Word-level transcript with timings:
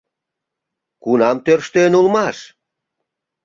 —Кунам 1.03 1.37
тӧрштен 1.45 1.91
улмаш? 1.99 2.37